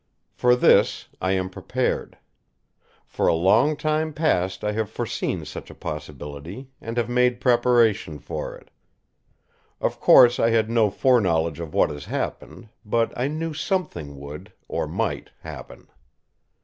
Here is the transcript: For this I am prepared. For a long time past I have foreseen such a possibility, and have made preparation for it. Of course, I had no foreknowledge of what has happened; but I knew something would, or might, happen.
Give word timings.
For 0.33 0.55
this 0.55 1.09
I 1.21 1.33
am 1.33 1.47
prepared. 1.51 2.17
For 3.05 3.27
a 3.27 3.35
long 3.35 3.75
time 3.77 4.13
past 4.13 4.63
I 4.63 4.71
have 4.71 4.89
foreseen 4.89 5.45
such 5.45 5.69
a 5.69 5.75
possibility, 5.75 6.71
and 6.81 6.97
have 6.97 7.07
made 7.07 7.39
preparation 7.39 8.17
for 8.17 8.55
it. 8.55 8.71
Of 9.79 9.99
course, 9.99 10.39
I 10.39 10.49
had 10.49 10.71
no 10.71 10.89
foreknowledge 10.89 11.59
of 11.59 11.75
what 11.75 11.91
has 11.91 12.05
happened; 12.05 12.69
but 12.83 13.13
I 13.15 13.27
knew 13.27 13.53
something 13.53 14.19
would, 14.19 14.51
or 14.67 14.87
might, 14.87 15.29
happen. 15.41 15.87